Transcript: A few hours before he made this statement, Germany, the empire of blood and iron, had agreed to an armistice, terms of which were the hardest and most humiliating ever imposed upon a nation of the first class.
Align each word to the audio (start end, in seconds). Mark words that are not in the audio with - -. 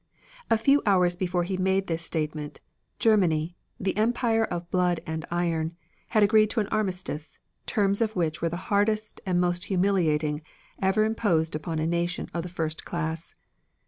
A 0.49 0.57
few 0.57 0.81
hours 0.83 1.15
before 1.15 1.43
he 1.43 1.57
made 1.57 1.85
this 1.85 2.03
statement, 2.03 2.59
Germany, 2.97 3.55
the 3.79 3.95
empire 3.95 4.45
of 4.45 4.71
blood 4.71 4.99
and 5.05 5.27
iron, 5.29 5.75
had 6.07 6.23
agreed 6.23 6.49
to 6.49 6.59
an 6.59 6.65
armistice, 6.69 7.37
terms 7.67 8.01
of 8.01 8.15
which 8.15 8.41
were 8.41 8.49
the 8.49 8.57
hardest 8.57 9.21
and 9.27 9.39
most 9.39 9.65
humiliating 9.65 10.41
ever 10.81 11.03
imposed 11.05 11.55
upon 11.55 11.77
a 11.77 11.85
nation 11.85 12.29
of 12.33 12.41
the 12.41 12.49
first 12.49 12.83
class. 12.83 13.35